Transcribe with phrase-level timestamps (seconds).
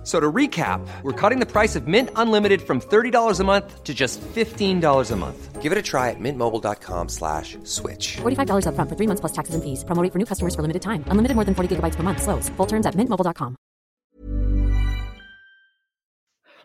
[0.00, 3.84] F- So to recap, we're cutting the price of Mint Unlimited from $30 a month
[3.84, 5.60] to just $15 a month.
[5.60, 8.16] Give it a try at mintmobile.com slash switch.
[8.22, 9.84] $45 upfront for three months plus taxes and fees.
[9.84, 11.04] Promo rate for new customers for limited time.
[11.08, 12.22] Unlimited more than 40 gigabytes per month.
[12.22, 12.48] Slows.
[12.56, 13.56] Full terms at mintmobile.com.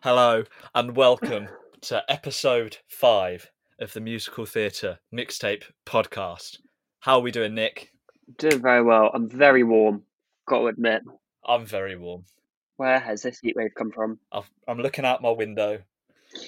[0.01, 1.49] Hello and welcome
[1.81, 6.59] to episode five of the Musical Theatre Mixtape Podcast.
[7.01, 7.91] How are we doing, Nick?
[8.37, 9.11] Doing very well.
[9.13, 10.03] I'm very warm.
[10.47, 11.01] Got to admit.
[11.45, 12.23] I'm very warm.
[12.77, 14.19] Where has this heat wave come from?
[14.31, 15.79] I've, I'm looking out my window.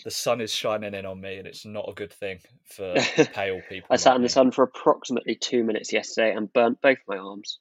[0.04, 2.94] The sun is shining in on me, and it's not a good thing for
[3.34, 3.88] pale people.
[3.90, 4.26] I sat like in me.
[4.26, 7.60] the sun for approximately two minutes yesterday and burnt both my arms.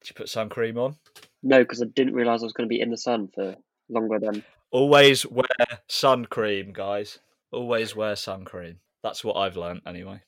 [0.00, 0.96] Did you put sun cream on?
[1.42, 3.56] No, because I didn't realise I was going to be in the sun for
[3.90, 4.42] longer than.
[4.70, 5.44] Always wear
[5.88, 7.18] sun cream, guys.
[7.52, 8.78] Always wear sun cream.
[9.02, 10.22] That's what I've learnt anyway.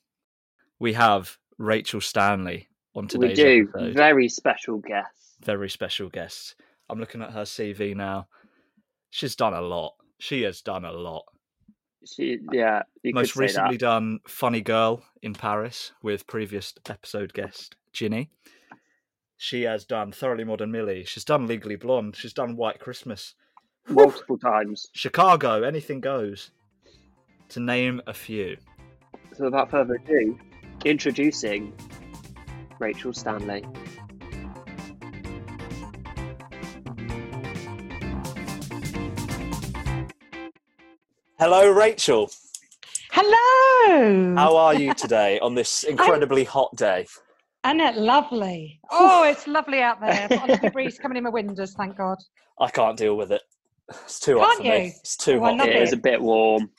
[0.79, 3.69] We have Rachel Stanley on today's we do.
[3.73, 3.95] episode.
[3.95, 5.35] Very special guest.
[5.43, 6.55] very special guest.
[6.89, 8.27] I'm looking at her CV now.
[9.09, 9.93] She's done a lot.
[10.19, 11.23] She has done a lot.
[12.05, 18.29] She, yeah, Most recently done Funny Girl in Paris with previous episode guest Ginny.
[19.35, 21.03] She has done Thoroughly Modern Millie.
[21.05, 22.15] She's done Legally Blonde.
[22.15, 23.35] She's done White Christmas.
[23.89, 24.87] multiple times.
[24.93, 26.51] Chicago, anything goes.
[27.49, 28.57] To name a few.
[29.35, 30.37] So without further ado,
[30.85, 31.73] introducing
[32.79, 33.63] Rachel Stanley.
[41.39, 42.31] Hello, Rachel.
[43.11, 44.35] Hello.
[44.35, 47.05] How are you today on this incredibly hot day?
[47.65, 48.79] Isn't it lovely?
[48.91, 50.09] Oh, it's lovely out there.
[50.23, 52.17] I've got a lovely breeze coming in my windows, thank God.
[52.59, 53.41] I can't deal with it.
[53.89, 54.85] It's too hot Can't for me.
[54.85, 54.91] you?
[54.99, 55.57] It's too Oh, hot.
[55.57, 56.69] love It for a bit warm.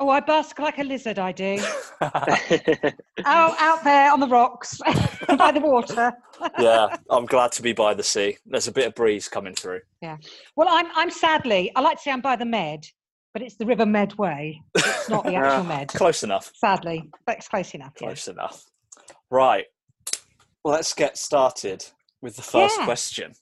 [0.00, 1.58] Oh, I bask like a lizard, I do.
[2.00, 4.78] out, out there on the rocks
[5.38, 6.12] by the water.
[6.58, 8.38] yeah, I'm glad to be by the sea.
[8.46, 9.80] There's a bit of breeze coming through.
[10.00, 10.16] Yeah.
[10.56, 12.86] Well, I'm, I'm sadly, I like to say I'm by the Med,
[13.32, 14.60] but it's the River Medway.
[14.74, 15.88] It's not the actual Med.
[15.88, 16.52] Close enough.
[16.56, 17.92] Sadly, but it's close enough.
[18.00, 18.08] Yeah.
[18.08, 18.64] Close enough.
[19.30, 19.66] Right.
[20.64, 21.84] Well, let's get started
[22.20, 22.84] with the first Yeah.
[22.84, 23.32] question.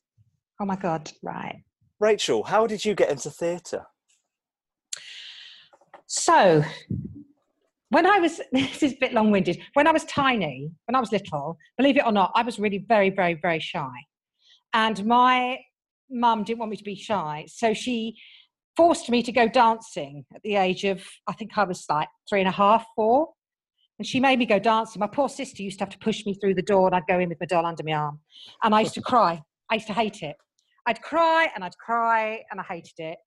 [0.60, 1.62] Oh my God, right.
[2.00, 3.86] Rachel, how did you get into theatre?
[6.06, 6.64] So,
[7.90, 11.00] when I was, this is a bit long winded, when I was tiny, when I
[11.00, 13.90] was little, believe it or not, I was really very, very, very shy.
[14.74, 15.58] And my
[16.10, 17.46] mum didn't want me to be shy.
[17.48, 18.16] So she
[18.78, 22.38] forced me to go dancing at the age of, I think I was like three
[22.38, 23.30] and a half, four.
[23.98, 25.00] And she made me go dancing.
[25.00, 27.18] My poor sister used to have to push me through the door and I'd go
[27.18, 28.20] in with my doll under my arm.
[28.62, 29.42] And I used to cry.
[29.68, 30.36] I used to hate it.
[30.86, 33.18] I'd cry and I'd cry and I hated it.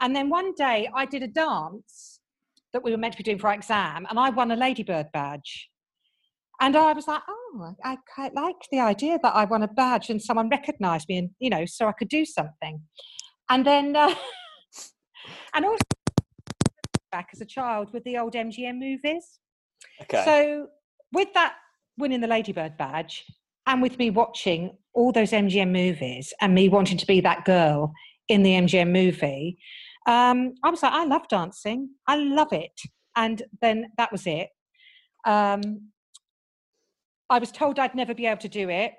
[0.00, 2.20] And then one day I did a dance
[2.72, 5.12] that we were meant to be doing for our exam, and I won a Ladybird
[5.12, 5.70] badge.
[6.60, 10.10] And I was like, oh, I quite like the idea that I won a badge
[10.10, 12.80] and someone recognised me, and you know, so I could do something.
[13.48, 14.14] And then, uh,
[15.54, 15.82] and also
[17.12, 19.38] back as a child with the old MGM movies.
[20.02, 20.24] Okay.
[20.24, 20.66] So
[21.12, 21.54] with that
[21.96, 23.24] winning the Ladybird badge,
[23.66, 27.92] and with me watching all those MGM movies, and me wanting to be that girl
[28.28, 29.58] in the MGM movie,
[30.06, 31.90] um, I was like, I love dancing.
[32.06, 32.78] I love it.
[33.16, 34.48] And then that was it.
[35.24, 35.90] Um,
[37.30, 38.92] I was told I'd never be able to do it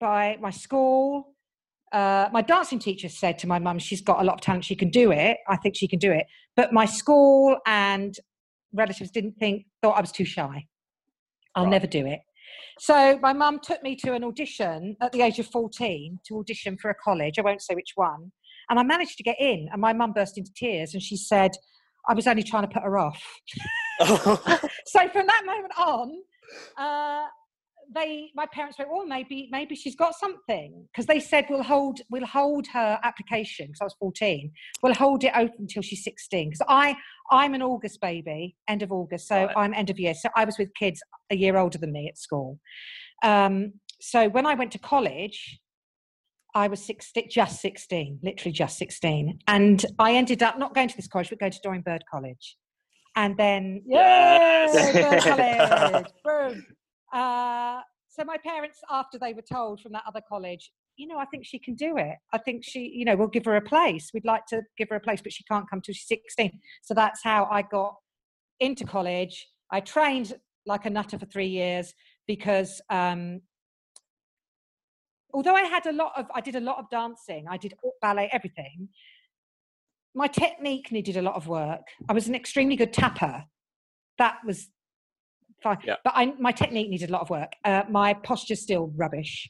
[0.00, 1.34] by my school.
[1.92, 4.76] Uh, my dancing teacher said to my mum, she's got a lot of talent, she
[4.76, 5.38] can do it.
[5.48, 6.26] I think she can do it.
[6.56, 8.14] But my school and
[8.72, 10.66] relatives didn't think, thought I was too shy.
[11.54, 11.70] I'll Right.
[11.70, 12.20] never do it.
[12.78, 16.76] So my mum took me to an audition at the age of 14 to audition
[16.78, 17.38] for a college.
[17.38, 18.32] I won't say which one.
[18.70, 21.52] And I managed to get in, and my mum burst into tears and she said,
[22.08, 23.22] I was only trying to put her off.
[24.86, 26.12] so from that moment on,
[26.76, 27.26] uh,
[27.94, 32.00] they my parents went, "Oh, maybe maybe she's got something," because they said we'll hold
[32.10, 34.52] we'll hold her application because I was fourteen.
[34.82, 36.50] We'll hold it open until she's sixteen.
[36.50, 36.96] Because I
[37.30, 39.56] I'm an August baby, end of August, so Right.
[39.56, 40.14] I'm end of year.
[40.14, 41.00] So I was with kids
[41.30, 42.58] a year older than me at school.
[43.22, 45.60] Um, so when I went to college,
[46.54, 49.38] I was 16, just 16, literally just 16.
[49.48, 52.56] And I ended up not going to this college, but going to Doreen Bird College.
[53.16, 54.74] And then, Yes.
[54.74, 56.66] yay, Bird College, boom.
[57.12, 61.24] Uh, so my parents, after they were told from that other college, you know, I
[61.26, 62.16] think she can do it.
[62.32, 64.10] I think she, you know, we'll give her a place.
[64.12, 66.58] We'd like to give her a place, but she can't come till she's 16.
[66.82, 67.94] So that's how I got
[68.60, 69.46] into college.
[69.70, 70.34] I trained
[70.66, 71.94] like a nutter for three years
[72.26, 73.40] because um,
[75.32, 78.28] although I had a lot of, I did a lot of dancing, I did ballet,
[78.32, 78.88] everything.
[80.14, 81.86] My technique needed a lot of work.
[82.08, 83.44] I was an extremely good tapper.
[84.18, 84.68] That was
[85.62, 85.96] fine, Yeah.
[86.04, 87.52] but I, my technique needed a lot of work.
[87.64, 89.48] Uh, my posture's still rubbish,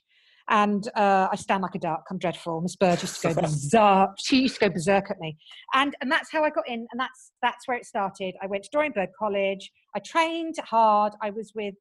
[0.50, 2.04] and uh, I stand like a duck.
[2.10, 2.60] I'm dreadful.
[2.62, 4.10] Miss Bird used to go berserk.
[4.18, 5.36] She used to go berserk at me,
[5.74, 8.34] and and that's how I got in, and that's that's where it started.
[8.42, 9.70] I went to Doreen Bird College.
[9.94, 11.12] I trained hard.
[11.22, 11.74] I was with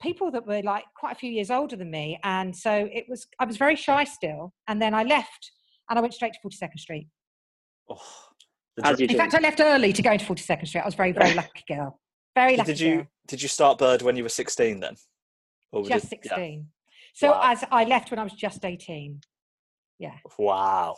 [0.00, 3.24] people that were like quite a few years older than me and so it was
[3.38, 5.52] i was very shy still and then i left
[5.88, 7.06] and i went straight to 42nd street
[7.88, 7.96] Oh,
[8.76, 9.16] the As dr- you in do.
[9.16, 12.00] fact i left early to go into 42nd street i was very very lucky girl
[12.34, 13.06] very lucky did you girl.
[13.28, 14.96] did you start Bird when you were 16 then?
[15.72, 16.62] Or just did- 16 yeah.
[17.14, 17.40] so Wow.
[17.52, 19.20] as i left when i was just 18
[19.98, 20.16] Yeah.
[20.38, 20.96] Wow.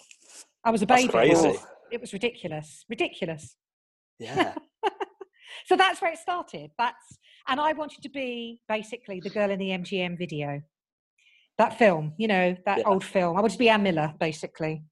[0.65, 1.55] i was a That's baby crazy.
[1.93, 3.57] it was ridiculous ridiculous
[4.19, 4.55] Yeah.
[5.67, 9.59] so that's where it started that's and i wanted to be basically the girl in
[9.59, 10.61] the mgm video
[11.59, 12.85] that film you know that Yeah.
[12.89, 14.83] old film i wanted to be ann miller basically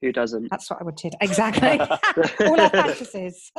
[0.00, 0.46] Who doesn't?
[0.48, 1.12] That's what I wanted.
[1.20, 1.74] Exactly.
[2.46, 3.50] All our fantasies.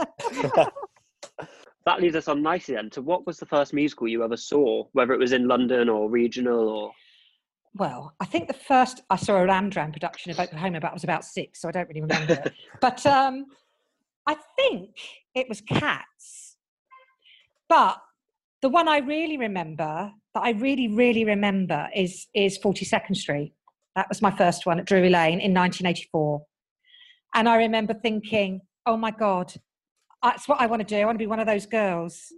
[1.86, 4.86] That leads us on nicely then to what was the first musical you ever saw,
[4.92, 6.92] whether it was in London or regional or
[7.76, 11.04] well, I think the first I saw a Ramdram production of Oklahoma, but I was
[11.04, 12.54] about six, so I don't really remember it.
[12.82, 13.46] But um,
[14.28, 14.90] I think
[15.36, 16.58] it was Cats.
[17.68, 18.02] But
[18.62, 23.54] the one I really remember, that I really, really remember, is is Forty Second Street.
[23.96, 26.42] That was my first one at Drury Lane in 1984,
[27.36, 29.54] and I remember thinking, "Oh my God,
[30.24, 30.98] that's what I want to do.
[31.02, 32.32] I want to be one of those girls."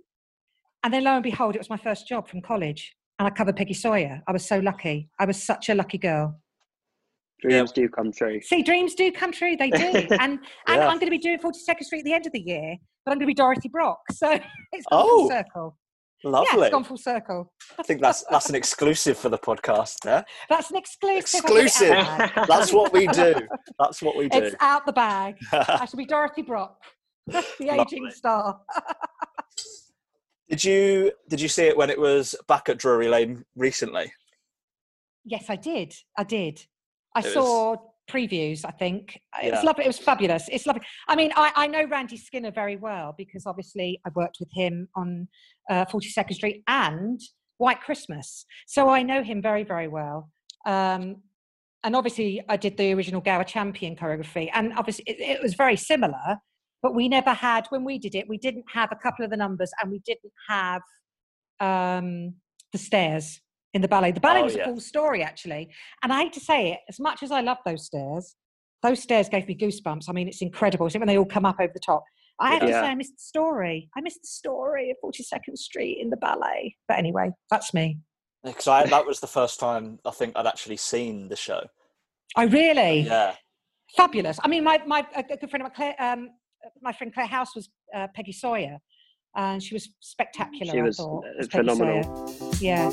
[0.83, 3.56] And then lo and behold, it was my first job from college, and I covered
[3.56, 4.22] Peggy Sawyer.
[4.28, 5.10] I was so lucky.
[5.19, 6.39] I was such a lucky girl.
[7.42, 8.39] dreams do come true.
[8.42, 9.56] See, dreams do come true.
[9.57, 9.83] They do.
[10.12, 10.88] And and Yeah.
[10.88, 12.75] I'm going to be doing 42nd Street at the end of the year,
[13.06, 14.00] but I'm going to be Dorothy Brock.
[14.12, 14.31] So
[14.72, 15.78] it's gone Oh, full circle.
[16.24, 16.62] Yeah, Lovely.
[16.68, 17.51] it's gone full circle.
[17.80, 20.24] I think that's that's an exclusive for the podcast there.
[20.50, 21.42] That's an exclusive.
[21.45, 21.92] I'll get it Exclusive.
[21.98, 22.48] out the bag.
[22.48, 23.36] That's what we do.
[23.80, 24.38] That's what we do.
[24.38, 25.36] It's out the bag.
[25.51, 26.78] I shall be Dorothy Brock,
[27.27, 28.59] the aging star.
[30.50, 34.12] did you did you see it when it was back at Drury Lane recently?
[35.23, 35.94] Yes, I did.
[36.18, 36.65] I did.
[37.15, 37.75] I It was- saw
[38.09, 39.21] previews, I think.
[39.41, 39.85] It was lovely.
[39.85, 40.50] It was fabulous.
[40.51, 40.81] It's lovely.
[41.07, 44.89] I mean, I, I know Randy Skinner very well because obviously I worked with him
[44.95, 45.27] on
[45.69, 47.19] uh, 42nd Street and
[47.57, 48.45] White Christmas.
[48.68, 50.29] So I know him very, very well.
[50.65, 51.18] Um,
[51.83, 54.50] and obviously I did the original Gower Champion choreography.
[54.53, 56.38] And obviously it, it was very similar,
[56.81, 59.38] but we never had, when we did it, we didn't have a couple of the
[59.38, 60.81] numbers and we didn't have
[61.60, 62.33] um,
[62.72, 63.39] the stairs
[63.74, 64.12] in the ballet.
[64.12, 64.63] The ballet Oh, was yeah.
[64.63, 65.69] a cool story, actually.
[66.04, 68.36] And I hate to say it, as much as I love those stairs,
[68.81, 70.06] those stairs gave me goosebumps.
[70.10, 70.89] I mean, it's incredible.
[70.89, 72.04] When they all come up over the top.
[72.39, 72.81] I have to Yeah.
[72.81, 73.89] say, I missed the story.
[73.95, 76.75] I missed the story of 42nd Street in the ballet.
[76.88, 78.00] But anyway, that's me.
[78.44, 81.62] Because I that was the first time I think I'd actually seen the show.
[82.36, 83.36] I really Yeah.
[83.95, 84.39] fabulous.
[84.44, 86.31] I mean, my my a good friend of mine, Claire, um,
[86.81, 88.78] my friend Claire Halse was uh, Peggy Sawyer,
[89.36, 90.72] and she was spectacular.
[90.72, 92.28] She I was, thought, uh, Peggy phenomenal.
[92.28, 92.52] Sawyer.
[92.60, 92.90] Yeah.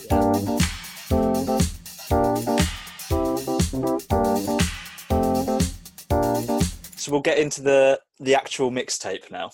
[6.97, 9.51] So we'll get into the the actual mixtape now.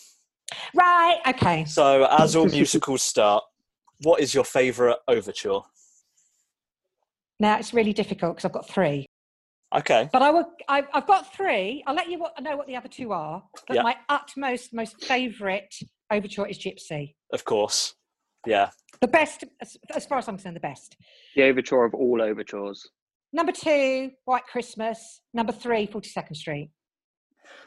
[0.75, 1.21] Right.
[1.29, 1.65] Okay.
[1.67, 3.45] So as all musicals start,
[4.03, 5.61] what is your favourite overture?
[7.39, 9.07] Now it's really difficult because I've got three.
[9.75, 10.09] Okay.
[10.13, 10.51] But I will.
[10.69, 11.83] I've, I've got three.
[11.87, 13.43] I'll let you know what the other two are.
[13.67, 13.83] But Yeah.
[13.83, 15.75] my utmost, most favourite
[16.11, 17.15] overture is Gypsy.
[17.33, 17.95] Of course.
[18.47, 18.71] Yeah.
[19.01, 20.97] The best, as, as far as I'm concerned, the best.
[21.35, 22.87] The overture of all overtures.
[23.33, 25.21] Number two, White Christmas.
[25.33, 26.71] Number three, 42nd Street.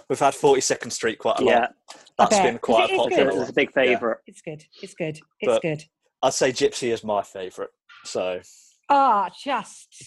[0.09, 1.73] We've had 42nd Street quite a Yeah, lot.
[2.17, 3.41] That's bet, been 'cause quite it a is popular good.
[3.41, 3.83] it's a big Yeah.
[3.83, 4.17] favourite.
[4.27, 4.63] It's good.
[4.81, 5.17] It's good.
[5.41, 5.83] It's But- good.
[6.23, 7.69] I'd say Gypsy is my favourite.
[8.05, 8.41] So
[8.89, 10.01] Ah, just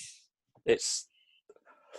[0.65, 1.07] it's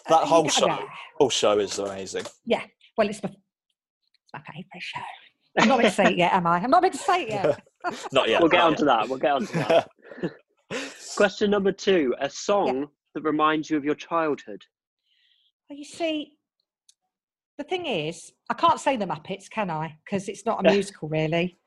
[0.08, 0.67] that uh, whole show.
[0.67, 0.79] yeah.
[1.17, 2.25] Whole show is amazing.
[2.46, 2.63] Yeah.
[2.98, 5.01] Well, it's my, it's my favourite show.
[5.60, 6.60] I'm not meant to say it yet, am I?
[6.60, 7.62] I'm not meant to say it yet.
[8.13, 8.39] Not yet.
[8.39, 9.10] We'll get not onto that.
[9.10, 9.89] We'll get onto that.
[11.17, 14.63] Question number two: A song that reminds you of your childhood.
[15.67, 16.34] Well, you see,
[17.58, 19.98] the thing is, I can't say the Muppets, can I?
[20.05, 21.58] Because it's not a musical, really.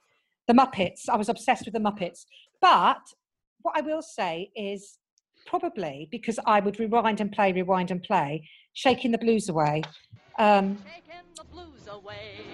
[0.46, 2.26] The Muppets, I was obsessed with the Muppets.
[2.60, 3.00] But
[3.62, 4.98] what I will say is
[5.46, 9.82] probably because I would rewind and play, rewind and play, shaking the blues away.
[10.38, 10.78] Um,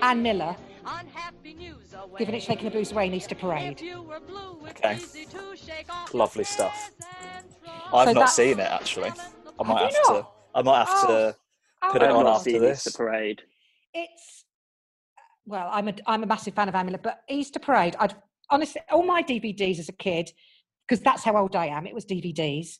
[0.03, 0.57] Ann Miller,
[2.19, 3.83] giving it shaking the blues away in Easter Parade.
[4.71, 4.99] Okay.
[6.13, 6.91] Lovely stuff.
[7.93, 9.11] I've So not that- seen it actually.
[9.59, 10.13] I might Have have, to.
[10.13, 10.33] not?
[10.55, 11.37] I might have to.
[11.83, 12.87] Oh, Put it I've on after this.
[12.87, 13.43] Easter Parade.
[13.95, 14.45] it's
[15.47, 18.15] well i'm a i'm a massive fan of Ann Miller but easter parade i'd
[18.51, 20.31] honestly all my dvds as a kid
[20.91, 22.79] because that's how old i am it was dvds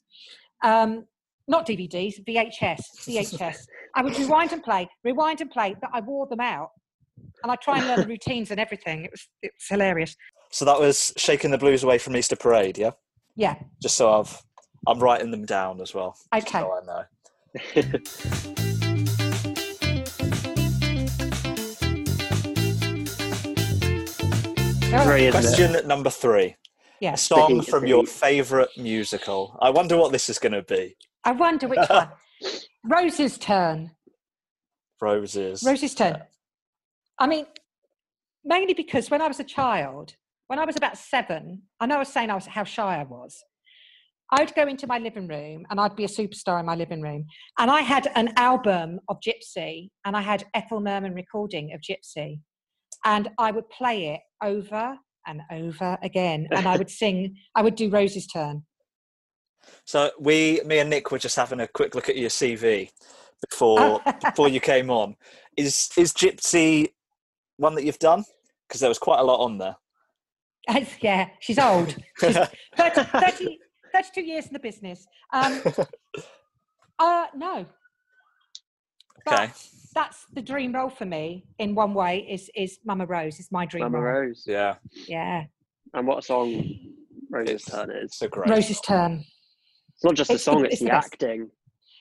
[0.65, 1.05] um
[1.51, 3.67] not DVDs, VHS, VHS.
[3.97, 6.69] I would rewind and play, rewind and play, but I wore them out.
[7.43, 9.05] And I try and learn the routines and everything.
[9.05, 10.15] It was, it was hilarious.
[10.51, 12.93] So that was shaking the blues away from Easter Parade, yeah.
[13.35, 13.57] Yeah.
[13.83, 14.41] Just so I've,
[14.87, 16.17] I'm writing them down as well.
[16.33, 16.61] Okay.
[16.61, 17.05] So I know.
[25.05, 25.31] Three.
[25.31, 26.57] Question number three.
[27.01, 27.15] Yeah.
[27.15, 29.59] A song from your favourite musical.
[29.61, 30.97] I wonder what this is going to be.
[31.25, 32.09] I wonder which one.
[32.85, 33.93] Rose's turn.
[35.01, 35.63] Roses.
[35.65, 36.23] Rose's turn.
[37.19, 37.47] I mean,
[38.45, 40.15] mainly because when I was a child,
[40.49, 43.05] when I was about seven, I know I was saying I was how shy I
[43.05, 43.43] was.
[44.33, 47.01] I would go into my living room and I'd be a superstar in my living
[47.01, 47.27] room.
[47.59, 52.41] And I had an album of Gypsy and I had Ethel Merman recording of Gypsy.
[53.05, 54.97] And I would play it over
[55.27, 56.49] and over again.
[56.51, 58.65] And I would sing, I would do Rose's turn.
[59.85, 62.91] So we, me and Nick were just having a quick look at your CV
[63.49, 65.17] before before you came on.
[65.57, 66.89] Is is Gypsy
[67.57, 68.25] one that you've done?
[68.69, 69.77] Because there was quite a lot on there.
[71.01, 71.95] yeah, she's old.
[72.21, 72.37] She's
[72.77, 73.59] 30, 30,
[73.95, 75.07] 32 years in the business.
[75.33, 75.61] Um,
[76.99, 77.67] uh, no.
[79.25, 79.53] But Okay.
[79.95, 83.67] That's the dream role for me in one way is is Mama Rose is my
[83.67, 84.21] dream Mama role.
[84.23, 84.45] Rose.
[84.47, 84.77] Yeah,
[85.09, 85.45] Yeah.
[85.95, 86.65] And what song
[87.31, 88.05] Rose's It's- turn is.
[88.05, 88.51] it's a great.
[88.51, 89.25] Rose's turn.
[89.95, 91.51] It's not just the it's the- song, it's, it's the, the acting.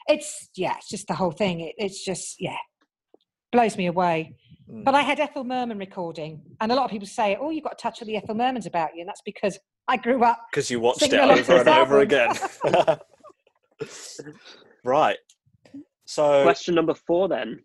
[0.08, 1.60] It's yeah, it's just the whole thing.
[1.62, 2.58] It, it's just yeah.
[3.52, 4.36] Blows me away.
[4.72, 4.84] Mm.
[4.84, 7.74] But I had Ethel Merman recording, and a lot of people say, "Oh, you've got
[7.74, 10.70] a touch of the Ethel Mermans about you," and that's because I grew up Because
[10.70, 12.32] you watched it over and this over again.
[14.84, 15.18] right.
[16.06, 17.60] So Question number four then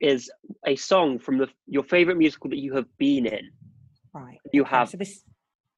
[0.00, 0.30] is
[0.66, 3.50] a song from the your favourite musical that you have been in.
[4.12, 4.38] right.
[4.52, 5.22] You okay, have so this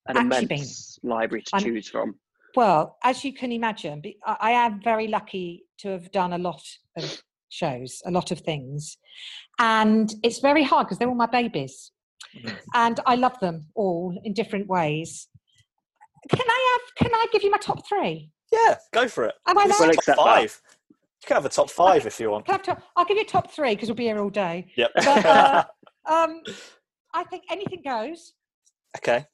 [0.09, 0.59] an Actually been.
[0.59, 2.15] immense library to I'm- choose from.
[2.55, 6.63] Well, as you can imagine, I I am very lucky to have done a lot
[6.97, 8.97] of shows, a lot of things.
[9.59, 11.93] And it's very hard because they're all my babies.
[12.75, 15.29] And I love them all in different ways.
[16.31, 18.31] Can I have can I give you my top three?
[18.53, 19.35] yeah, go for it.
[19.49, 19.87] Am I This is allowed?
[19.89, 20.63] We'll top accept five.
[21.23, 22.45] You can have a top five if you want.
[22.47, 24.31] Can I have top, I'll give you a top three because we'll be here all
[24.31, 24.67] day.
[24.77, 24.91] Yep.
[24.97, 25.65] But, uh,
[26.11, 26.43] um,
[27.15, 28.35] I think anything goes.
[28.99, 29.25] okay.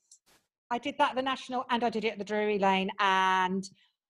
[0.71, 2.89] I did that at the National and I did it at the Drury Lane.
[2.99, 3.63] And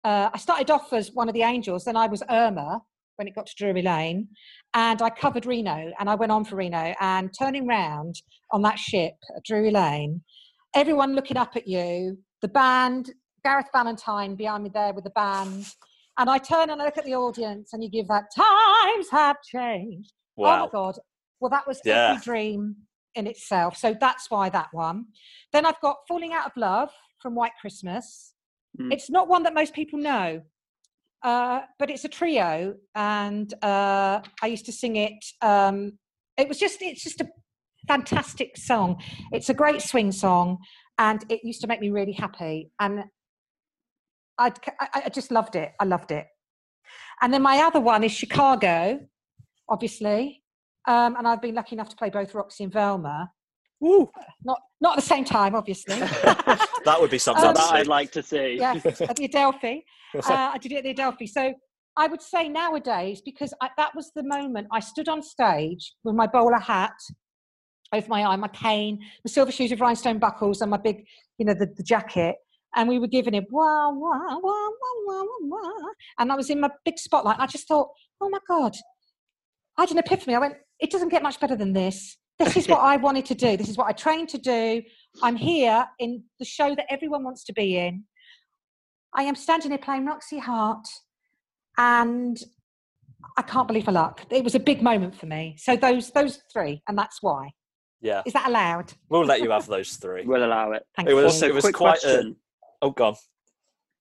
[0.04, 1.84] uh, I started off as one of the angels.
[1.84, 2.80] Then I was Irma
[3.16, 4.28] when it got to Drury Lane.
[4.74, 6.94] And I covered Reno and I went on for Reno.
[7.00, 8.14] And turning round
[8.52, 10.22] on that ship at Drury Lane,
[10.76, 13.10] everyone looking up at you, the band,
[13.42, 15.66] Gareth Valentine behind me there with the band.
[16.18, 19.36] And I turn and I look at the audience and you give that times have
[19.42, 20.12] changed.
[20.38, 20.96] Oh my God.
[21.40, 22.10] Well, that was Yeah.
[22.10, 22.76] every dream
[23.14, 23.76] in itself.
[23.76, 25.06] So that's why that one.
[25.52, 26.90] Then I've got Falling Out of Love
[27.20, 28.34] from White Christmas.
[28.80, 28.92] Mm.
[28.92, 30.42] It's not one that most people know,
[31.22, 32.74] uh, but it's a trio.
[32.94, 35.24] And uh, I used to sing it.
[35.42, 35.98] Um,
[36.36, 37.28] it was just, it's just a
[37.86, 39.00] fantastic song.
[39.32, 40.58] It's a great swing song.
[40.98, 42.70] And it used to make me really happy.
[42.80, 43.04] And
[44.38, 45.72] I'd, I, I just loved it.
[45.80, 46.26] I loved it.
[47.22, 49.00] And then my other one is Chicago,
[49.68, 50.42] obviously.
[50.86, 53.30] Um, and I've been lucky enough to play both Roxy and Velma.
[53.80, 54.10] Woo.
[54.44, 55.96] Not not at the same time, obviously.
[56.84, 57.44] That would be something.
[57.44, 57.72] Um, that.
[57.72, 58.56] I'd like to see.
[58.58, 59.84] yes, at the Adelphi.
[60.14, 61.26] Uh, I did it at the Adelphi.
[61.26, 61.52] So
[61.96, 66.14] I would say nowadays, because I, that was the moment I stood on stage with
[66.14, 66.92] my bowler hat
[67.92, 71.04] over my eye, my cane, my silver shoes with rhinestone buckles, and my big,
[71.38, 72.36] you know, the, the jacket.
[72.76, 74.70] And we were giving it wah, wah, wah, wah,
[75.06, 75.90] wah, wah, wah.
[76.18, 77.38] And I was in my big spotlight.
[77.38, 77.88] I just thought,
[78.20, 78.74] oh my God.
[79.76, 80.34] I had an epiphany.
[80.34, 82.16] I went, it doesn't get much better than this.
[82.38, 83.56] This is what I wanted to do.
[83.56, 84.82] This is what I trained to do.
[85.22, 88.04] I'm here in the show that everyone wants to be in.
[89.14, 90.86] I am standing here playing Roxy Hart,
[91.78, 92.36] and
[93.36, 94.22] I can't believe my luck.
[94.30, 95.54] It was a big moment for me.
[95.58, 97.52] So those those three, and that's why.
[98.00, 98.92] Yeah, Is that allowed?
[99.08, 100.24] we'll let you have those three.
[100.26, 100.84] We'll allow it.
[100.96, 101.48] Thank It was- you.
[101.48, 102.36] it was quick quite a- question.
[102.82, 103.16] Oh, God.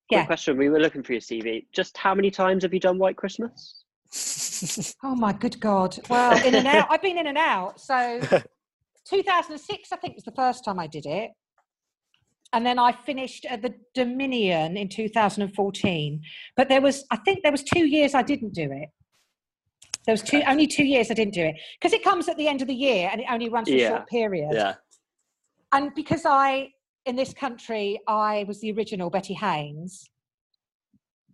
[0.09, 0.57] Quick question.
[0.57, 1.65] We were looking for your CV.
[1.71, 3.79] Just how many times have you done White Christmas?
[5.03, 5.97] Oh my good God.
[6.09, 6.87] Well, in and out.
[6.91, 7.81] I've been in and out.
[7.81, 8.19] So
[9.09, 11.31] 2006, I think, was the first time I did it.
[12.53, 16.21] And then I finished at the Dominion in 2014.
[16.55, 18.89] But there was, I think there was two years I didn't do it.
[20.05, 22.47] There was two, only two years I didn't do it because it comes at the
[22.47, 23.85] end of the year and it only runs for Yeah.
[23.85, 24.49] a short period.
[24.53, 24.75] yeah.
[25.73, 26.69] And because I,
[27.05, 30.09] in this country, I was the original Betty Haynes.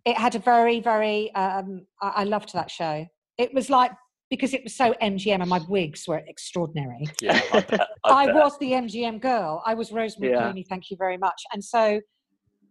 [0.04, 1.34] It had a very, very.
[1.34, 3.06] Um, I, I loved that show.
[3.38, 3.92] It was like
[4.30, 7.06] because it was so MGM and my wigs were extraordinary.
[7.20, 7.40] Yeah.
[7.52, 9.62] I, bet, I, I was the MGM girl.
[9.66, 10.42] I was Rosemary Yeah.
[10.42, 10.64] Clooney.
[10.66, 11.42] Thank you very much.
[11.52, 12.00] And so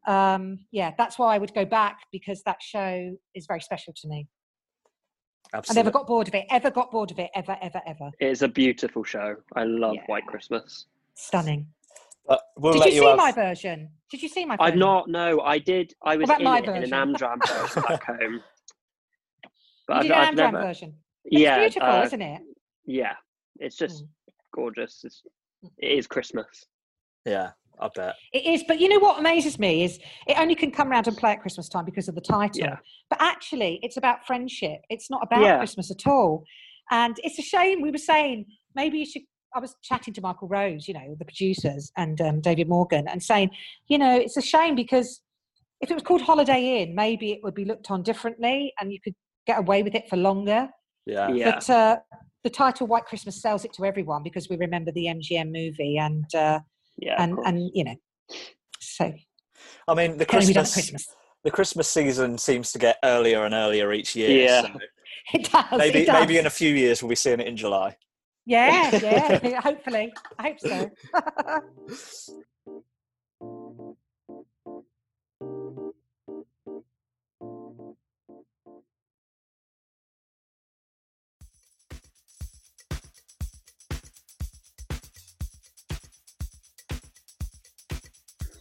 [0.08, 4.08] um, yeah, that's why I would go back because that show is very special to
[4.08, 4.28] me.
[5.54, 5.80] Absolutely.
[5.80, 6.46] I never got bored of it.
[6.50, 7.30] Ever got bored of it?
[7.36, 8.10] Ever, ever, ever.
[8.20, 9.36] It is a beautiful show.
[9.56, 10.04] I love Yeah.
[10.08, 10.86] White Christmas.
[11.16, 11.68] Stunning.
[12.30, 13.90] But we'll Did let you see have- my version?
[14.12, 14.56] Did you see my?
[14.56, 14.74] Version?
[14.74, 15.10] I've not.
[15.10, 15.94] No, I did.
[16.04, 17.14] I was about in my it in an?
[17.16, 18.42] Amdram version back home.
[19.88, 20.62] But You I've, did I've an Amdram never.
[20.62, 20.94] version.
[21.26, 22.42] It's Yeah, beautiful, uh, isn't it?
[22.86, 23.14] yeah.
[23.60, 24.06] It's just hmm.
[24.54, 25.02] gorgeous.
[25.04, 25.22] It's,
[25.62, 25.68] hmm.
[25.80, 26.48] it is Christmas.
[27.26, 28.16] Yeah, I bet.
[28.32, 31.18] It is, but you know what amazes me is it only can come round and
[31.18, 32.62] play at Christmas time because of the title.
[32.62, 32.78] Yeah.
[33.10, 34.82] But actually, it's about friendship.
[34.90, 35.58] It's not about Yeah.
[35.58, 36.44] Christmas at all.
[36.92, 37.82] And it's a shame.
[37.82, 38.46] We were saying
[38.76, 39.24] maybe you should.
[39.56, 43.22] I was chatting to Michael Rose, you know, the producers, and um, David Morgan, and
[43.22, 43.50] saying,
[43.88, 45.22] you know, it's a shame because
[45.82, 49.00] if it was called Holiday Inn, maybe it would be looked on differently, and you
[49.04, 49.16] could
[49.48, 50.70] get away with it for longer.
[51.06, 51.30] Yeah.
[51.30, 51.52] Yeah.
[51.52, 51.98] But uh,
[52.44, 56.26] the title White Christmas sells it to everyone because we remember the MGM movie, and
[56.36, 56.60] uh,
[56.98, 57.22] Yeah.
[57.22, 57.96] and and you know,
[58.80, 59.14] so
[59.88, 61.08] I mean, the can we done Christmas, Christmas?
[61.44, 64.30] the Christmas season seems to get earlier and earlier each year.
[64.30, 64.62] Yeah.
[64.62, 64.70] so
[65.34, 65.66] It does.
[65.78, 66.20] maybe it does.
[66.22, 67.96] maybe in a few years we'll be seeing it in July.
[68.46, 69.62] Yeah, yeah.
[69.62, 70.90] hopefully, I hope so.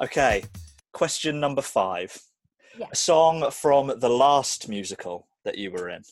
[0.01, 0.45] Okay,
[0.93, 2.17] question number five.
[2.79, 2.87] Yeah.
[2.93, 6.05] A song from the last musical that you were in.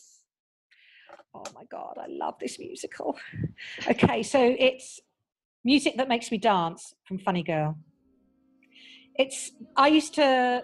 [1.37, 3.17] Oh my god, I love this musical.
[3.89, 4.99] Okay, so it's
[5.63, 7.77] music that makes me dance from Funny Girl.
[9.15, 10.63] It's I used to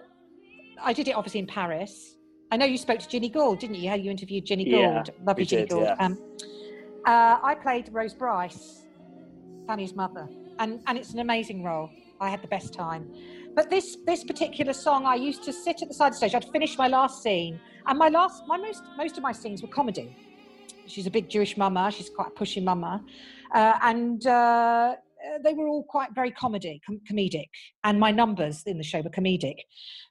[0.82, 2.16] I did it obviously in Paris.
[2.50, 3.88] I know you spoke to Ginny Gould, didn't you?
[3.88, 5.82] How you interviewed Ginny Yeah, lovely Ginny did, Gould.
[5.84, 5.96] yeah.
[5.98, 6.18] Um,
[7.06, 8.86] uh, I played Rose Brice,
[9.66, 10.28] Fanny's mother,
[10.58, 11.90] and and it's an amazing role.
[12.20, 13.10] I had the best time.
[13.54, 16.34] But this this particular song, I used to sit at the side of the stage.
[16.34, 19.68] I'd finish my last scene, and my last my most most of my scenes were
[19.68, 20.16] comedy.
[20.86, 21.90] She's a big Jewish mama.
[21.90, 23.02] She's quite a pushy mama,
[23.54, 24.96] uh, and uh,
[25.42, 27.48] they were all quite very comedy, com- comedic.
[27.84, 29.56] And my numbers in the show were comedic,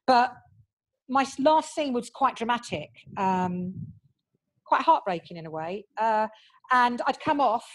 [0.08, 0.34] but
[1.10, 3.74] my last scene was quite dramatic, um,
[4.66, 5.86] quite heartbreaking in a way.
[5.98, 6.28] Uh,
[6.72, 7.66] and I'd come off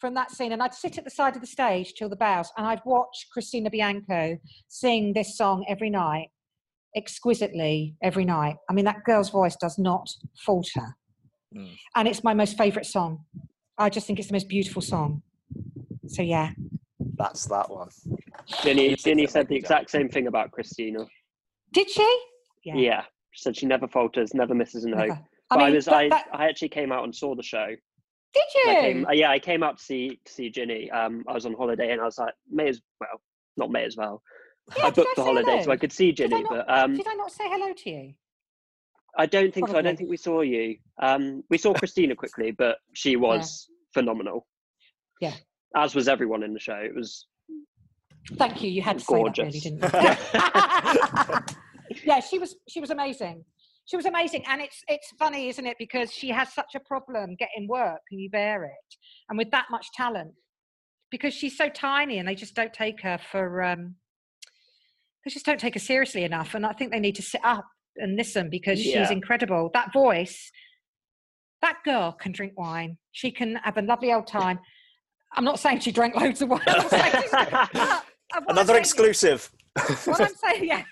[0.00, 2.50] from that scene and I'd sit at the side of the stage till the bows
[2.56, 4.36] and I'd watch Christina Bianco
[4.66, 6.28] sing this song every night,
[6.96, 8.56] exquisitely every night.
[8.68, 10.08] I mean, that girl's voice does not
[10.44, 10.96] falter.
[11.54, 11.76] Mm.
[11.96, 13.24] And it's my most favourite song.
[13.78, 15.22] I just think it's the most beautiful song.
[16.06, 16.50] So, yeah.
[17.16, 17.88] That's that one.
[18.62, 21.06] Ginny, Music Ginny said the exact same thing about Christina.
[21.72, 22.20] Did she?
[22.64, 23.02] Yeah.
[23.32, 25.08] She said she never falters, never misses an hope.
[25.08, 25.20] Never.
[25.50, 27.66] But I, mean, was but I, that- I actually came out and saw the show.
[28.34, 28.80] did I you?
[28.80, 30.90] came, uh, yeah, I came out to see to see Ginny.
[30.90, 33.20] Um, I was on holiday and I was like, may as well,
[33.56, 34.22] not may as well.
[34.76, 35.62] Yeah, I did booked the holiday hello?
[35.64, 37.90] so I could see Did Ginny, not- but um, Did I not say hello to
[37.90, 38.14] you?
[39.18, 39.76] I don't think so.
[39.76, 40.76] I don't think we saw you.
[41.00, 44.46] Um, we saw Christina quickly, but she was phenomenal.
[45.20, 45.34] Yeah.
[45.76, 46.76] As was everyone in the show.
[46.76, 47.26] It was
[48.36, 48.70] Thank you.
[48.70, 49.62] You had to say that, really, Gorgeous.
[49.62, 49.82] didn't
[51.94, 52.00] you?
[52.04, 52.54] yeah, she was.
[52.68, 53.44] She was amazing.
[53.84, 55.76] She was amazing, and it's it's funny, isn't it?
[55.78, 58.96] Because she has such a problem getting work, and you bear it,
[59.28, 60.32] and with that much talent,
[61.10, 63.62] because she's so tiny, and they just don't take her for.
[63.62, 63.96] Um,
[65.24, 67.66] they just don't take her seriously enough, and I think they need to sit up
[67.96, 69.10] and listen because she's Yeah.
[69.10, 69.70] incredible.
[69.74, 70.50] That voice,
[71.60, 72.98] that girl can drink wine.
[73.12, 74.58] She can have a lovely old time.
[75.34, 76.60] I'm not saying she drank loads of wine.
[76.66, 77.30] I'm not saying she's-
[77.72, 79.50] but, what I'm Another saying is- exclusive.
[80.06, 80.82] what I'm saying, yeah.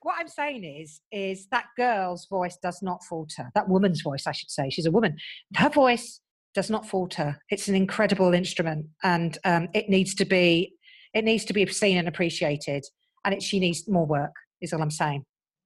[0.00, 3.50] What I'm saying is, is that girl's voice does not falter.
[3.54, 4.70] That woman's voice, I should say.
[4.70, 5.16] She's a woman.
[5.56, 6.20] Her voice
[6.54, 7.38] does not falter.
[7.50, 10.72] It's an incredible instrument, and um, it needs to be,
[11.12, 12.84] it needs to be seen and appreciated.
[13.24, 14.32] And it, she needs more work.
[14.62, 15.24] Is all I'm saying.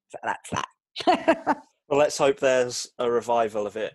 [0.09, 1.63] So that's that.
[1.89, 3.93] Well, let's hope there's a revival of it.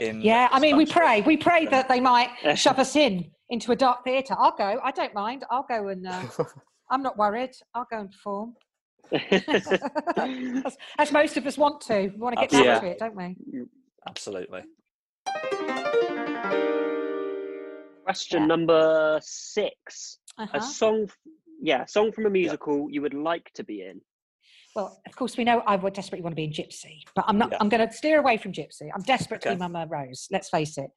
[0.00, 1.20] In yeah, I mean, we pray.
[1.22, 4.34] We pray that they might shove us in into a dark theatre.
[4.38, 4.80] I'll go.
[4.82, 5.44] I don't mind.
[5.50, 6.06] I'll go and.
[6.06, 6.22] Uh,
[6.90, 7.50] I'm not worried.
[7.74, 8.54] I'll go and perform.
[10.66, 12.08] as, as most of us want to.
[12.08, 12.80] We want to get back Yeah.
[12.80, 13.36] to it, don't we?
[14.08, 14.62] Absolutely.
[18.04, 18.46] question Yeah.
[18.46, 20.18] number six.
[20.38, 20.60] A Uh-huh.
[20.60, 21.16] song, f-
[21.60, 24.00] yeah, song from a musical you would like to be in.
[24.76, 27.38] Well, of course, we know I would desperately want to be in Gypsy, but I'm
[27.38, 27.50] not.
[27.50, 27.58] Yeah.
[27.60, 28.88] I'm going to steer away from Gypsy.
[28.94, 29.56] I'm desperate to Okay.
[29.56, 30.28] be Mama Rose.
[30.30, 30.90] Let's face it.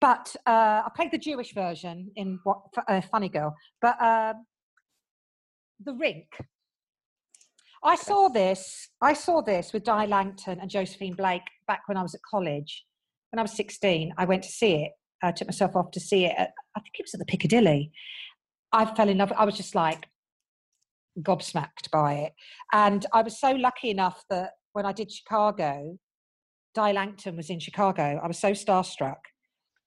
[0.00, 4.34] But uh, I played the Jewish version in what uh, Funny Girl, but uh,
[5.84, 6.26] the Rink.
[7.82, 8.88] I saw this.
[9.00, 12.84] I saw this with Di Langton and Josephine Blake back when I was at college.
[13.30, 14.92] When I was 16, I went to see it.
[15.22, 16.34] I took myself off to see it.
[16.36, 17.92] At, I think it was at the Piccadilly.
[18.72, 19.32] I fell in love.
[19.36, 20.06] I was just like,
[21.22, 22.32] gobsmacked by it.
[22.72, 25.98] And I was so lucky enough that when I did Chicago,
[26.74, 28.20] Di Langton was in Chicago.
[28.22, 29.20] I was so starstruck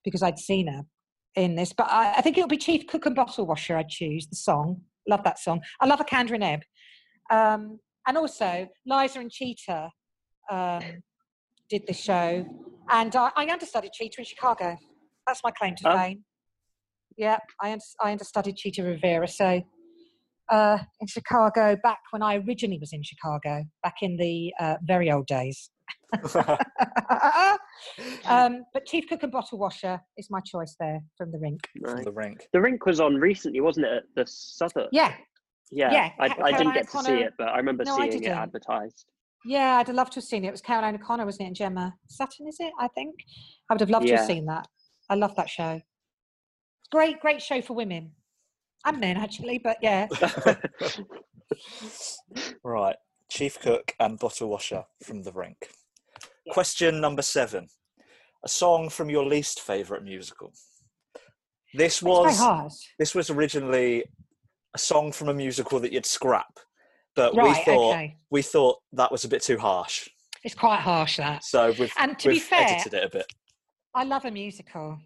[0.04, 0.84] because I'd seen her
[1.36, 1.74] in this.
[1.74, 4.82] But I, I think it'll be Chief Cook and Bottle Washer I'd choose, the song.
[5.08, 5.62] Love that song.
[5.82, 6.62] I love a Kander and Ebb.
[7.30, 9.90] Um, and also, Liza and Chita
[10.50, 10.82] um,
[11.70, 12.46] did the show.
[12.90, 14.78] And I, I understudied Chita in Chicago.
[15.26, 15.98] That's my claim to Oh.
[15.98, 16.24] fame.
[17.18, 19.28] Yeah, I, I understudied Chita Rivera.
[19.28, 19.62] So
[20.50, 25.12] uh, in Chicago, back when I originally was in Chicago, back in the uh, very
[25.12, 25.70] old days.
[28.26, 31.62] um, but Chief Cook and Bottle Washer is my choice there from the rink.
[31.82, 32.04] Right.
[32.04, 32.48] the rink.
[32.54, 33.94] The rink was on recently, wasn't it?
[33.98, 34.90] At the Southwark.
[34.92, 35.14] Yeah,
[35.72, 35.92] Yeah.
[35.92, 38.24] yeah, I, I didn't Caroline get to see it, but I remember No, I seeing
[38.24, 39.06] it advertised.
[39.46, 40.50] yeah, I'd have loved to have seen it.
[40.50, 41.48] It was Caroline O'Connor, wasn't it?
[41.48, 42.72] And Gemma Sutton, is it?
[42.80, 43.16] I think.
[43.70, 44.68] I would have loved to have seen that.
[45.10, 45.82] I love that show.
[46.92, 48.12] Great, great show for women
[48.86, 49.58] and men, actually.
[49.60, 50.08] But yeah,
[52.64, 52.96] Right.
[53.30, 55.70] Chief cook and bottle washer from the rink.
[56.52, 57.68] Question number seven.
[58.44, 60.54] A song from your least favourite musical.
[61.74, 62.40] This was
[62.98, 64.06] this was originally
[64.74, 66.58] a song from a musical that you'd scrap,
[67.16, 68.16] but we thought okay.
[68.32, 70.08] we thought that was a bit too harsh.
[70.44, 71.44] It's quite harsh that.
[71.44, 73.26] So we've And to be we've fair- edited it a bit.
[73.94, 74.98] I love a musical.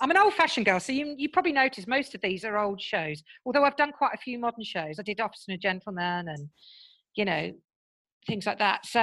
[0.00, 3.22] I'm an old-fashioned girl, so you you probably noticed most of these are old shows.
[3.44, 4.98] Although I've done quite a few modern shows.
[4.98, 6.48] I did Officer and a Gentleman, and
[7.14, 7.52] you know
[8.26, 8.86] things like that.
[8.86, 9.00] So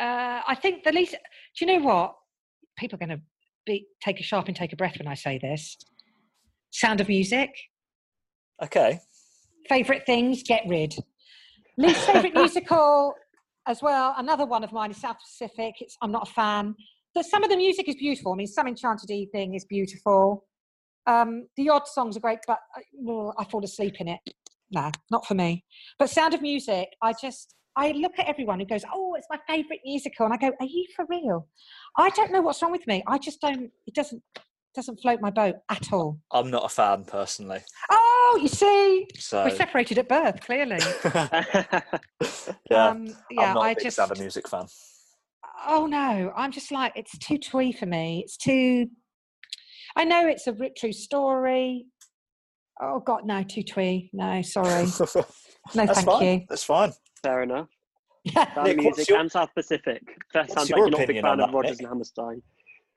[0.00, 1.16] uh, I think the least.
[1.58, 2.14] Do you know what?
[2.78, 3.24] People are going to
[3.66, 5.76] be take a sharp and take a breath when I say this.
[6.70, 7.50] Sound of Music.
[8.62, 9.00] Okay.
[9.68, 10.94] Favorite things, get rid.
[11.76, 13.14] Least favorite musical
[13.66, 14.14] as well.
[14.16, 15.74] Another one of mine is South Pacific.
[15.80, 16.74] It's, I'm not a fan.
[17.14, 18.32] But some of the music is beautiful.
[18.32, 20.46] I mean, Some Enchanted Evening is beautiful.
[21.06, 24.20] Um, the odd songs are great, but I, well, I fall asleep in it.
[24.70, 25.64] No, not for me.
[25.98, 29.38] But Sound of Music, I just I look at everyone who goes, "Oh, it's my
[29.48, 31.48] favourite musical," and I go, "Are you for real?"
[31.96, 33.02] I don't know what's wrong with me.
[33.08, 33.70] I just don't.
[33.86, 34.22] It doesn't
[34.74, 36.20] doesn't float my boat at all.
[36.30, 37.58] I'm not a fan personally.
[37.90, 40.78] Oh, you see, So we're separated at birth, clearly.
[41.04, 41.82] yeah,
[42.90, 43.96] um, yeah, I'm not I a big just.
[43.96, 44.66] Sound of Music fan.
[45.66, 48.22] Oh no, I'm just like it's too twee for me.
[48.24, 48.88] It's too.
[49.96, 51.86] I know it's a ri- true story.
[52.80, 54.10] Oh God, no, too twee.
[54.12, 54.86] No, sorry.
[55.74, 56.24] No, That's thank fine.
[56.26, 56.40] you.
[56.48, 56.90] That's fine.
[57.22, 57.68] Fair enough.
[58.24, 60.02] yeah, Sound Nick, what's Music your- and South Pacific.
[60.32, 61.70] That what's sounds your like you're not a big opinion fan on of that, Rogers
[61.72, 61.80] Nick?
[61.80, 62.42] and Hammerstein.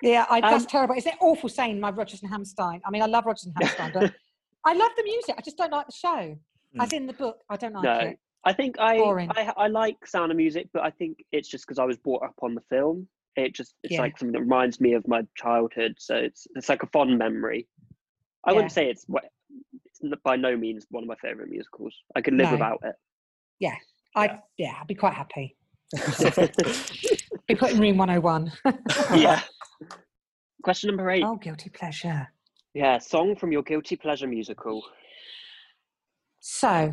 [0.01, 0.95] Yeah, I, that's Um, terrible.
[0.95, 2.81] It's an awful saying my Rodgers and Hammerstein?
[2.85, 4.13] I mean, I love Rodgers and Hammerstein, but
[4.65, 5.35] I love the music.
[5.37, 6.37] I just don't like the show.
[6.79, 7.97] As in the book, I don't like No.
[7.99, 8.17] it.
[8.45, 11.79] I think I, I I like Sound of Music, but I think it's just because
[11.79, 13.07] I was brought up on the film.
[13.35, 14.01] It just it's Yeah.
[14.01, 17.67] like something that reminds me of my childhood, so it's it's like a fond memory.
[18.45, 18.55] I Yeah.
[18.55, 19.25] wouldn't say it's what
[19.85, 21.95] it's by no means one of my favorite musicals.
[22.15, 22.51] I could live No.
[22.53, 22.95] without it.
[23.59, 23.75] Yeah,
[24.15, 25.55] I yeah, I'd be quite happy.
[27.47, 28.51] Be put in room 101.
[29.15, 29.41] yeah.
[30.63, 31.23] Question number eight.
[31.23, 32.27] oh, guilty pleasure.
[32.73, 34.81] Yeah, song from your guilty pleasure musical.
[36.39, 36.91] So,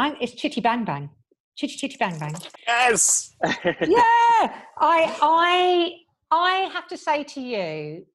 [0.00, 1.10] I'm, it's Chitty Bang Bang.
[1.56, 2.34] Chitty Chitty Bang Bang.
[2.66, 3.36] Yes.
[3.44, 3.52] yeah,
[4.78, 5.92] I, I,
[6.30, 8.06] I have to say to you,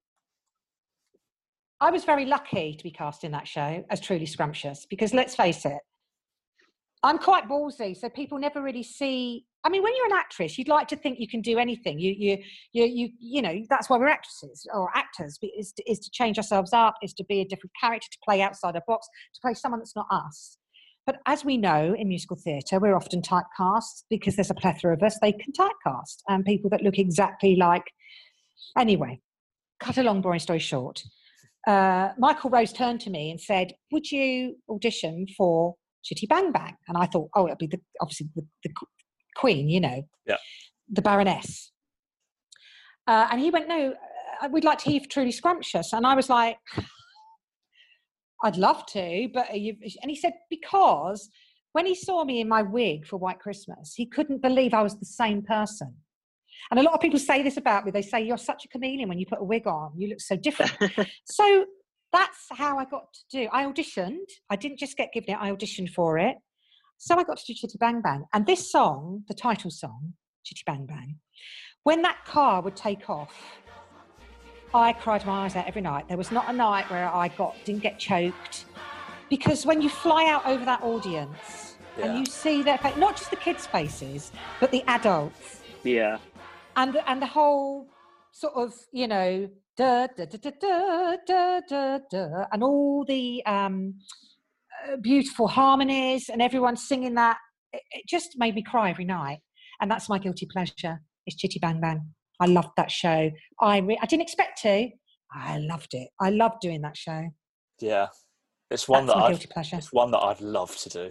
[1.80, 5.36] I was very lucky to be cast in that show as truly scrumptious because let's
[5.36, 5.78] face it,
[7.04, 9.44] I'm quite ballsy, so people never really see.
[9.62, 12.00] I mean, when you're an actress, you'd like to think you can do anything.
[12.00, 12.38] You, you,
[12.72, 16.36] you, you, you know, that's why we're actresses or actors is to, is to change
[16.36, 19.54] ourselves up, is to be a different character, to play outside our box, to play
[19.54, 20.58] someone that's not us.
[21.06, 25.02] But as we know in musical theatre, we're often typecast because there's a plethora of
[25.04, 25.16] us.
[25.22, 27.84] They can typecast and people that look exactly like.
[28.76, 29.20] Anyway,
[29.78, 31.02] cut a long boring story short.
[31.66, 36.76] Uh, Michael Rose turned to me and said, "Would you audition for Chitty Bang Bang?"
[36.88, 38.70] And I thought, "Oh, it'll be the obviously the, the
[39.36, 40.36] Queen, you know, Yeah.
[40.88, 41.70] the Baroness."
[43.06, 43.94] Uh, and he went, "No,
[44.42, 46.58] uh, we'd like to hear Truly Scrumptious." And I was like,
[48.44, 51.28] "I'd love to, but uh, are you?" And he said, "Because."
[51.72, 54.98] When he saw me in my wig for White Christmas, he couldn't believe I was
[54.98, 55.94] the same person.
[56.70, 57.90] And a lot of people say this about me.
[57.90, 59.92] They say, You're such a chameleon when you put a wig on.
[59.96, 60.72] You look so different.
[61.26, 61.66] so
[62.12, 63.48] that's how I got to do.
[63.52, 64.26] I auditioned.
[64.50, 66.36] I didn't just get given it, I auditioned for it.
[66.98, 68.24] So I got to do Chitty Bang Bang.
[68.32, 71.18] And this song, the title song, Chitty Bang Bang,
[71.82, 73.34] when that car would take off,
[74.74, 76.08] I cried my eyes out every night.
[76.08, 78.66] There was not a night where I got didn't get choked.
[79.30, 82.06] Because when you fly out over that audience Yeah.
[82.06, 86.18] and you see their fa- not just the kids' faces, but the adults, yeah.
[86.76, 87.88] and the, and the whole
[88.32, 93.42] sort of you know da da da da da da da, da and all the
[93.46, 93.94] um
[94.86, 97.38] uh, beautiful harmonies and everyone singing that.
[97.72, 99.38] It, it just made me cry every night.
[99.80, 101.00] And that's my guilty pleasure.
[101.26, 102.14] It's Chitty Bang Bang.
[102.40, 103.30] I loved that show.
[103.60, 104.88] I re- I didn't expect to.
[105.34, 106.08] I loved it.
[106.20, 107.28] I loved doing that show.
[107.80, 108.08] Yeah,
[108.70, 109.76] it's one That's that my I'd, guilty pleasure.
[109.76, 111.10] it's one that I'd love to do.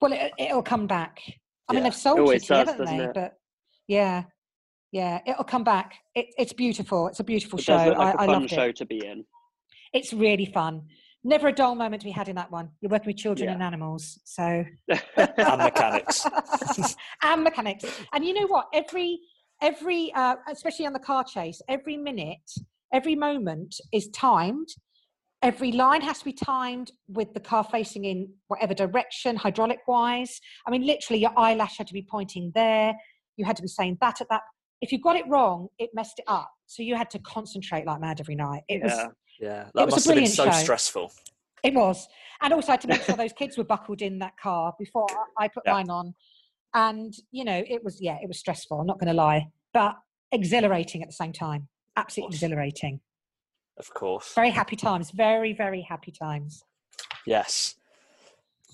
[0.00, 1.18] Well, it, it'll come back.
[1.68, 1.90] I mean, Yeah.
[1.90, 3.04] they've sold it, Chitty, does, haven't they?
[3.04, 3.14] it?
[3.14, 3.34] But
[3.86, 4.24] yeah,
[4.90, 5.94] yeah, it'll come back.
[6.14, 7.06] It, it's beautiful.
[7.08, 7.76] It's a beautiful It show.
[7.76, 8.76] does look like I, a I fun loved show it.
[8.76, 9.24] to be in.
[9.94, 10.82] It's really fun.
[11.24, 12.70] Never a dull moment to be had in that one.
[12.80, 13.54] You're working with children Yeah.
[13.54, 14.64] and animals, so
[15.16, 16.26] And mechanics.
[17.22, 17.84] and mechanics.
[18.12, 18.66] And you know what?
[18.74, 19.20] Every
[19.62, 22.50] every uh, especially on the car chase, every minute,
[22.92, 24.68] every moment is timed.
[25.40, 30.40] Every line has to be timed with the car facing in whatever direction, hydraulic wise.
[30.66, 32.94] I mean, literally, your eyelash had to be pointing there.
[33.36, 34.42] You had to be saying that at that.
[34.82, 36.50] If you got it wrong, it messed it up.
[36.66, 38.62] So you had to concentrate like mad every night.
[38.68, 39.08] It was Yeah.
[39.40, 40.50] Yeah, was that a must have been so show.
[40.52, 41.12] stressful.
[41.64, 42.06] It was.
[42.40, 45.06] And also, I had to make sure those kids were buckled in that car before
[45.38, 45.72] I put Yeah.
[45.72, 46.14] mine on.
[46.74, 48.80] And, you know, it was, yeah, it was stressful.
[48.80, 49.96] I'm not going to lie, but
[50.30, 51.68] exhilarating at the same time.
[51.96, 53.00] Absolutely exhilarating.
[53.78, 54.32] Of course.
[54.34, 55.10] Very happy times.
[55.10, 56.64] Very, very happy times.
[57.26, 57.74] Yes.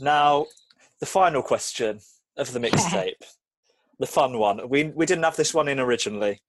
[0.00, 0.46] Now,
[1.00, 2.00] the final question
[2.36, 3.14] of the mixtape,
[3.98, 4.68] the fun one.
[4.68, 6.40] We we didn't have this one in originally,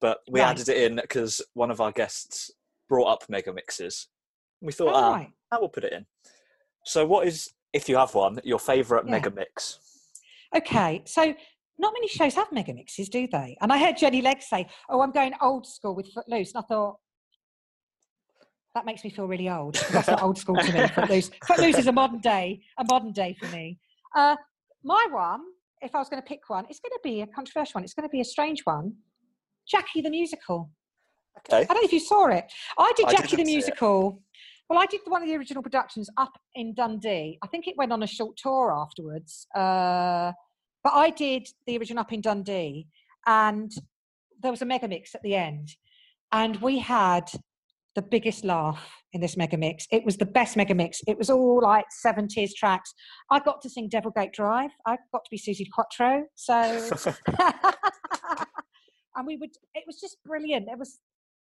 [0.00, 0.50] but we Right.
[0.50, 2.50] added it in because one of our guests
[2.88, 4.08] brought up mega mixes.
[4.60, 5.32] We thought, Oh, ah, right.
[5.50, 6.06] I will put it in.
[6.84, 9.12] So, what is, if you have one, your favourite Yeah.
[9.12, 9.78] mega mix?
[10.56, 11.02] Okay.
[11.06, 11.34] So,
[11.78, 13.56] not many shows have mega mixes, do they?
[13.60, 16.52] And I heard Jenny Legg say, oh, I'm going old school with Footloose.
[16.54, 16.96] And I thought,
[18.74, 19.76] that makes me feel really old.
[19.92, 20.88] That's not old school to me.
[20.88, 21.30] Footloose.
[21.46, 23.78] Footloose is a modern day, a modern day for me.
[24.16, 24.36] Uh,
[24.84, 25.40] my one,
[25.80, 27.84] if I was going to pick one, it's going to be a controversial one.
[27.84, 28.94] It's going to be a strange one.
[29.68, 30.70] Jackie the musical.
[31.38, 31.62] Okay.
[31.62, 32.44] I don't know if you saw it.
[32.76, 34.22] I did I Jackie the musical.
[34.68, 37.38] Well, I did one of the original productions up in Dundee.
[37.42, 39.46] I think it went on a short tour afterwards.
[39.54, 40.32] Uh,
[40.84, 42.86] but I did the original up in Dundee,
[43.26, 43.70] and
[44.42, 45.74] there was a mega mix at the end,
[46.32, 47.30] and we had
[47.94, 49.86] the biggest laugh in this mega mix.
[49.90, 51.00] It was the best mega mix.
[51.08, 52.92] It was all like 70s tracks.
[53.30, 54.70] I got to sing Devil Gate Drive.
[54.86, 56.24] I got to be Suzi Quatro.
[56.34, 56.54] So,
[59.16, 59.50] and we would.
[59.74, 60.68] It was just brilliant.
[60.70, 60.98] It was,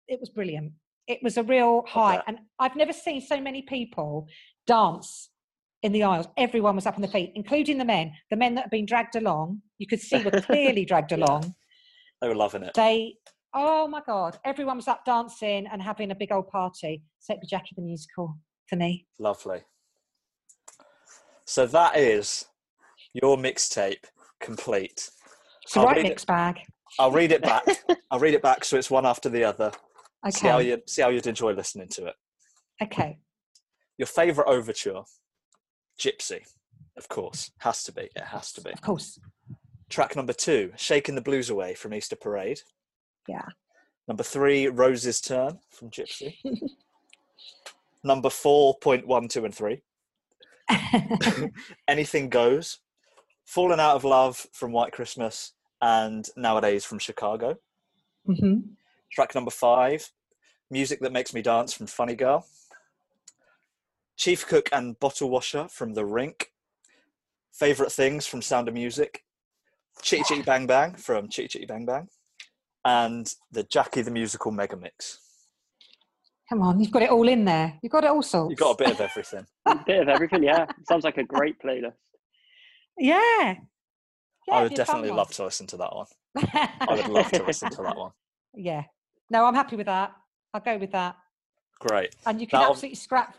[0.07, 0.71] it was brilliant.
[1.09, 4.27] It was a real high, and I've never seen so many people
[4.67, 5.31] dance
[5.81, 6.27] in the aisles.
[6.37, 8.13] Everyone was up on their feet, including the men.
[8.29, 11.17] The men that had been dragged along, you could see were clearly dragged Yeah.
[11.17, 11.55] along.
[12.21, 12.75] They were loving it.
[12.75, 13.15] They,
[13.55, 17.01] oh my God, everyone was up dancing and having a big old party.
[17.19, 19.07] So it'd be Jackie the musical for me.
[19.17, 19.61] Lovely.
[21.45, 22.45] So that is
[23.15, 24.05] your mixtape
[24.39, 25.09] complete.
[25.63, 26.57] It's I'll right read it- bag.
[26.99, 27.63] I'll read it back.
[28.11, 29.71] I'll read it back so it's one after the other.
[30.29, 30.67] See how Okay.
[30.69, 32.15] you see how you'd enjoy listening to it.
[32.83, 33.19] Okay.
[33.97, 35.03] Your favourite overture?
[35.99, 36.41] Gypsy,
[36.97, 37.51] of course.
[37.59, 38.09] Has to be.
[38.15, 38.71] It has to be.
[38.71, 39.19] Of course.
[39.89, 42.61] Track number two, Shaking the Blues Away from Easter Parade.
[43.27, 43.45] Yeah.
[44.07, 46.35] Number three, Rose's Turn from Gypsy.
[48.03, 49.81] number four, point one, two, and three.
[51.87, 52.79] Anything Goes.
[53.45, 57.55] Fallen Out of Love from White Christmas and Nowadays from Chicago.
[58.25, 58.59] hmm
[59.11, 60.09] Track number five,
[60.69, 62.45] Music That Makes Me Dance from Funny Girl.
[64.17, 66.47] Chief Cook and Bottle Washer from The Rink.
[67.53, 69.23] Favorite Things from Sound of Music.
[70.01, 72.07] Chitty Chitty Bang Bang from Chitty Chitty Bang Bang.
[72.85, 75.19] And the Jackie the Musical Mega Mix.
[76.49, 77.77] Come on, you've got it all in there.
[77.81, 78.49] You've got it all sorts.
[78.49, 79.45] You've got a bit of everything.
[79.67, 80.65] A bit of everything, yeah.
[80.87, 81.93] Sounds like a great playlist.
[82.97, 83.19] Yeah.
[83.47, 83.55] yeah
[84.51, 86.07] I would it'd be a fun definitely love to listen to that one.
[86.37, 88.11] I would love to listen to that one.
[88.55, 88.83] yeah.
[89.29, 90.11] No, I'm happy with that.
[90.53, 91.15] I'll go with that.
[91.79, 92.15] Great.
[92.25, 93.35] And you can Now- absolutely scrap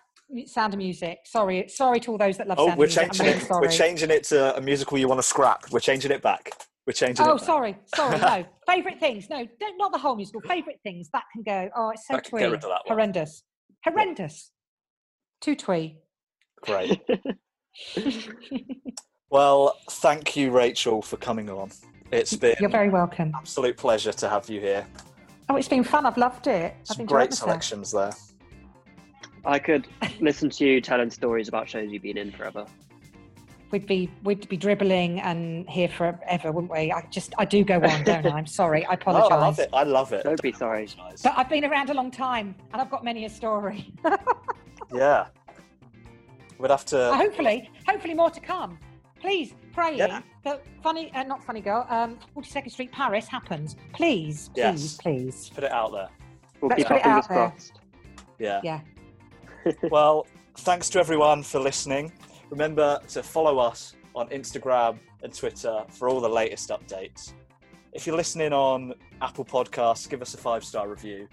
[0.46, 1.18] Sound of Music.
[1.26, 3.02] Sorry, sorry to all those that love Oh, Sound we're of Music.
[3.12, 3.46] changing really it.
[3.46, 3.66] sorry.
[3.66, 5.70] We're changing it to a musical you want to scrap.
[5.72, 6.52] We're changing it back.
[6.86, 8.18] We're changing Oh, sorry, sorry.
[8.18, 9.28] No, favorite things.
[9.28, 10.40] No, don't, not the whole musical.
[10.42, 11.68] Favorite things that can go.
[11.76, 12.40] Oh, it's so That twee.
[12.40, 12.96] get rid of that one.
[12.96, 13.42] Horrendous,
[13.84, 14.50] horrendous.
[15.40, 15.98] Too twee.
[16.62, 17.00] Great.
[19.30, 21.70] Well, thank you, Rachel, for coming on.
[22.10, 23.28] It's been You're very welcome.
[23.28, 24.84] an absolute pleasure to have you here.
[25.50, 26.06] Oh, it's been fun.
[26.06, 26.76] I've loved it.
[26.82, 27.48] I've Some enjoyed great myself.
[27.48, 28.12] selections there.
[29.44, 29.88] I could
[30.20, 32.66] listen to you telling stories about shows you've been in forever.
[33.72, 36.92] We'd be we'd be dribbling and here forever, wouldn't we?
[36.92, 38.30] I just I do go on, don't I?
[38.38, 38.86] I'm sorry.
[38.86, 39.32] I Oh, apologise.
[39.32, 39.68] I love it.
[39.72, 40.22] I love it.
[40.22, 40.84] Don't be sorry.
[40.84, 41.22] Apologise.
[41.22, 43.92] But I've been around a long time and I've got many a story.
[44.94, 45.26] Yeah.
[46.58, 47.12] We'd have to.
[47.14, 48.78] hopefully, hopefully more to come.
[49.20, 50.20] Please, praying Yeah.
[50.44, 53.76] That funny, uh, not funny girl, um, 42nd Street Paris happens.
[53.92, 54.96] Please, please, Yes.
[54.96, 55.50] please.
[55.54, 56.08] put it out there.
[56.60, 57.36] We'll Let's keep put our it out fingers there.
[57.50, 57.80] crossed.
[58.38, 58.60] Yeah.
[58.64, 58.80] Yeah.
[59.90, 60.26] Well,
[60.58, 62.12] thanks to everyone for listening.
[62.48, 67.32] Remember to follow us on Instagram and Twitter for all the latest updates.
[67.92, 71.28] If you're listening on Apple Podcasts, give us a five star review.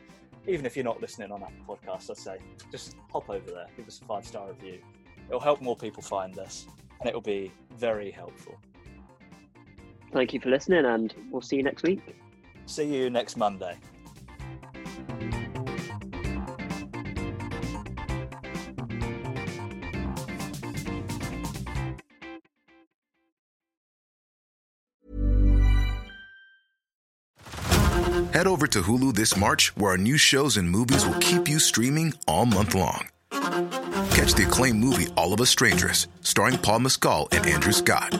[0.45, 2.37] Even if you're not listening on Apple Podcasts, I'd say
[2.71, 4.79] just hop over there, give us a five star review.
[5.29, 6.67] It'll help more people find us
[6.99, 8.55] and it'll be very helpful.
[10.11, 12.15] Thank you for listening, and we'll see you next week.
[12.65, 13.77] See you next Monday.
[28.33, 31.57] Head over to Hulu this March, where our new shows and movies will keep you
[31.57, 33.07] streaming all month long.
[33.31, 38.19] Catch the acclaimed movie All of Us Strangers, starring Paul Mescal and Andrew Scott.